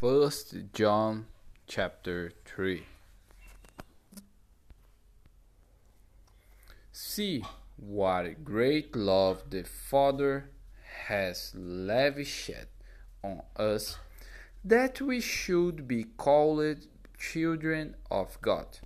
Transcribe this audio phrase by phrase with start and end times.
[0.00, 1.26] First John
[1.66, 2.86] chapter 3
[6.90, 7.44] See
[7.76, 10.48] what great love the Father
[11.10, 12.70] has lavished
[13.22, 13.98] on us
[14.64, 16.86] that we should be called
[17.18, 18.78] children of God.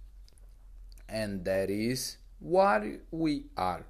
[1.09, 3.87] And that is what we are.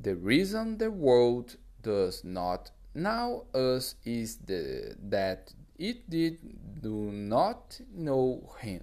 [0.00, 6.38] The reason the world does not know us is the, that it did
[6.80, 8.82] do not know him.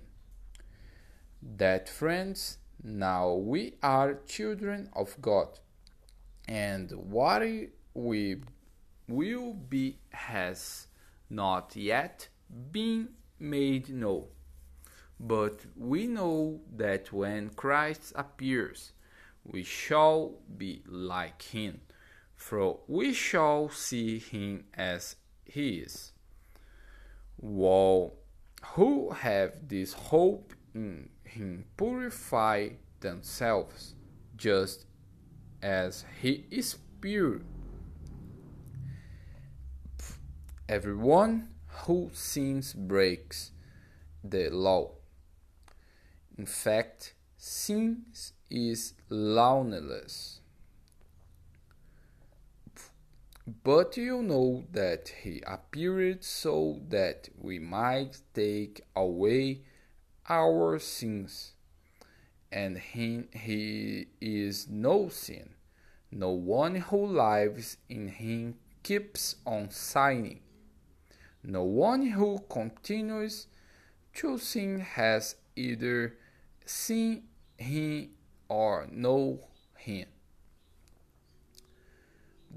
[1.41, 5.59] That friends, now we are children of God,
[6.47, 7.41] and what
[7.93, 8.41] we
[9.07, 10.87] will be has
[11.29, 12.29] not yet
[12.71, 14.25] been made known.
[15.19, 18.93] But we know that when Christ appears,
[19.43, 21.81] we shall be like him,
[22.43, 25.15] for we shall see him as
[25.45, 26.11] he is.
[27.37, 28.15] While
[28.73, 33.95] who have this hope in him purify themselves,
[34.35, 34.85] just
[35.61, 37.39] as he is pure.
[40.67, 41.47] Everyone
[41.85, 43.51] who sins breaks
[44.21, 44.91] the law.
[46.37, 48.03] In fact, sin
[48.49, 50.41] is lawlessness.
[53.45, 59.63] But you know that he appeared so that we might take away
[60.29, 61.51] our sins,
[62.49, 65.55] and he, he is no sin.
[66.09, 70.39] No one who lives in him keeps on sinning.
[71.43, 73.47] No one who continues
[74.13, 76.15] to sin has either
[76.65, 77.23] seen
[77.57, 78.11] him
[78.47, 79.39] or know
[79.75, 80.07] him.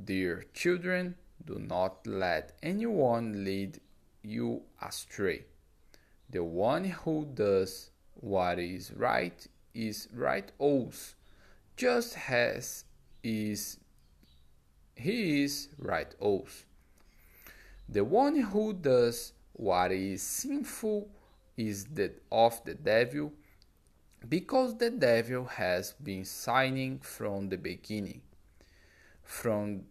[0.05, 3.80] Dear children, do not let anyone lead
[4.22, 5.47] you astray.
[6.28, 11.14] The one who does what is right is right also,
[11.77, 12.85] just as
[13.23, 13.79] is
[14.96, 16.64] he is right also.
[17.89, 21.08] The one who does what is sinful
[21.56, 23.33] is the of the devil,
[24.29, 28.20] because the devil has been sinning from the beginning.
[29.27, 29.83] From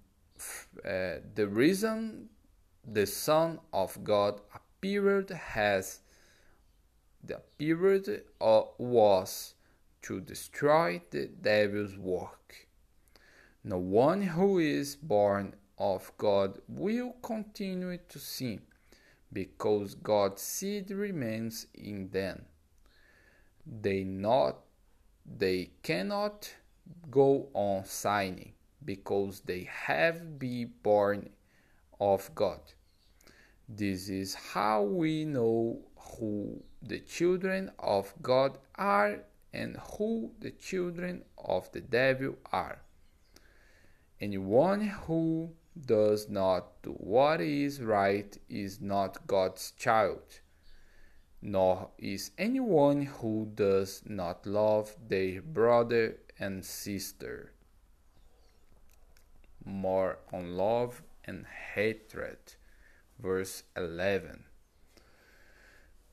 [0.84, 2.30] uh, the reason
[2.88, 6.00] the Son of God appeared has
[7.22, 9.56] the period uh, was
[10.04, 12.68] to destroy the devil's work.
[13.64, 18.62] No one who is born of God will continue to sin,
[19.34, 22.46] because God's seed remains in them.
[23.66, 24.60] They not
[25.26, 26.50] they cannot
[27.10, 28.54] go on sinning
[28.86, 31.30] because they have been born
[32.00, 32.62] of God.
[33.68, 39.22] This is how we know who the children of God are
[39.54, 42.82] and who the children of the devil are.
[44.22, 45.50] Anyone who
[45.86, 50.42] does not do what is right is not God's child,
[51.42, 57.55] nor is anyone who does not love their brother and sister.
[59.66, 62.38] More on love and hatred.
[63.20, 64.44] Verse 11.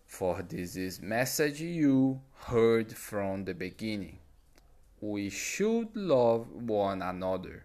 [0.07, 4.19] For this is message you heard from the beginning.
[5.01, 7.65] We should love one another.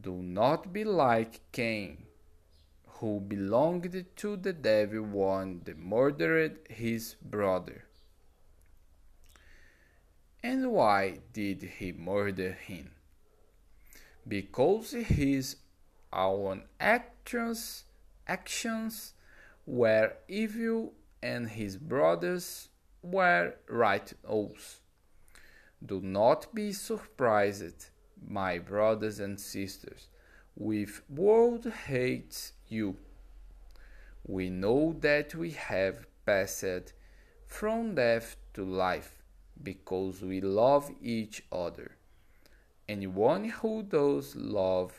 [0.00, 2.06] Do not be like Cain,
[2.86, 7.84] who belonged to the devil that murdered his brother.
[10.42, 12.90] And why did he murder him?
[14.26, 15.56] Because his
[16.12, 17.84] own actions
[18.26, 19.12] actions
[19.66, 20.92] were evil
[21.22, 22.68] and his brothers
[23.02, 24.78] were right also.
[25.84, 27.90] Do not be surprised
[28.26, 30.08] my brothers and sisters,
[30.56, 32.96] with world hates you.
[34.26, 36.94] We know that we have passed
[37.46, 39.22] from death to life
[39.62, 41.96] because we love each other.
[42.88, 44.92] Anyone who does love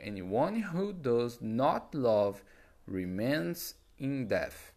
[0.00, 2.42] anyone who does not love
[2.86, 4.72] remains in death.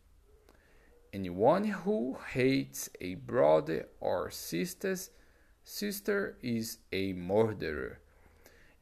[1.11, 5.09] Anyone who hates a brother or sisters
[5.63, 7.99] sister is a murderer.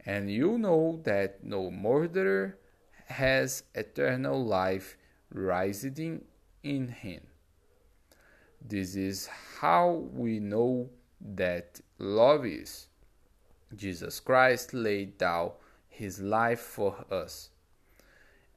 [0.05, 2.57] And you know that no murderer
[3.07, 4.97] has eternal life
[5.29, 6.23] residing
[6.63, 7.21] in him.
[8.61, 9.29] This is
[9.59, 10.89] how we know
[11.21, 12.87] that love is.
[13.75, 15.51] Jesus Christ laid down
[15.89, 17.49] his life for us,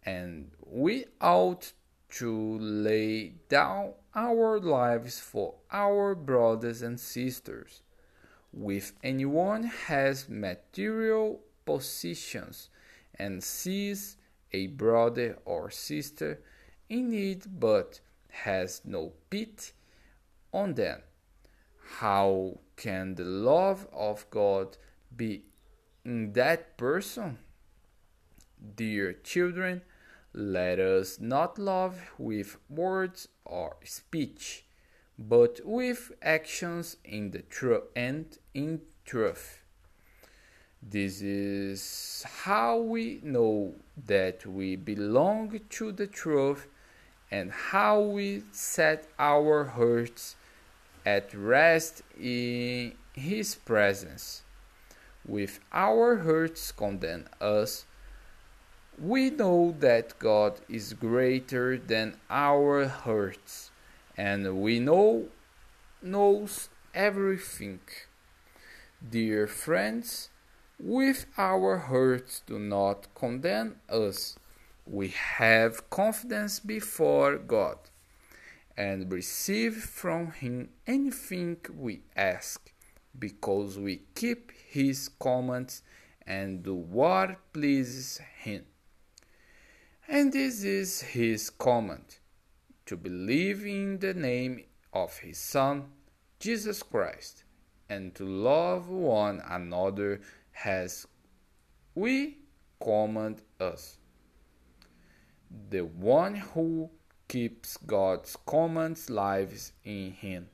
[0.05, 1.73] and we ought
[2.11, 7.83] to lay down our lives for our brothers and sisters.
[8.53, 12.69] If anyone has material possessions
[13.15, 14.17] and sees
[14.53, 16.41] a brother or sister
[16.89, 19.73] in need but has no pity
[20.53, 21.01] on them,
[21.99, 24.77] how can the love of God
[25.15, 25.43] be
[26.05, 27.39] in that person?
[28.77, 29.83] Dear children,
[30.33, 34.65] let us not love with words or speech,
[35.19, 39.63] but with actions in the truth and in truth.
[40.83, 43.75] This is how we know
[44.07, 46.69] that we belong to the truth
[47.31, 50.37] and how we set our hearts
[51.05, 54.43] at rest in His presence.
[55.27, 57.85] With our hearts condemn us,
[58.99, 63.71] we know that God is greater than our hurts,
[64.17, 65.29] and we know
[66.03, 67.81] knows everything.
[69.09, 70.31] Dear friends,
[70.79, 74.37] with our hurts do not condemn us.
[74.87, 77.90] We have confidence before God
[78.81, 82.73] and receive from Him anything we ask,
[83.19, 85.83] because we keep His commands
[86.27, 88.65] and do what pleases Him.
[90.13, 92.19] And this is his command
[92.87, 95.85] to believe in the name of his Son,
[96.41, 97.45] Jesus Christ,
[97.89, 100.21] and to love one another
[100.65, 101.07] as
[101.95, 102.39] we
[102.83, 103.99] command us.
[105.71, 106.91] The one who
[107.31, 110.49] keeps God's commands lives in him,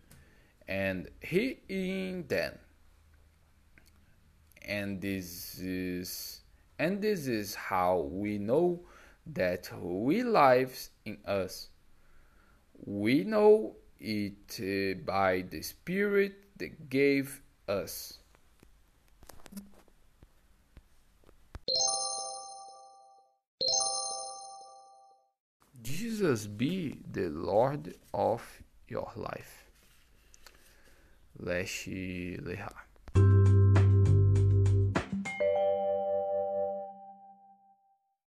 [0.69, 2.53] and he in them.
[4.61, 6.43] And this is
[6.79, 8.81] and this is how we know
[9.29, 11.69] that we lives in us.
[12.85, 18.19] We know it uh, by the Spirit that gave us.
[25.97, 28.43] Jesus be the Lord of
[28.87, 29.65] your life.
[31.41, 32.86] Leste Lehar.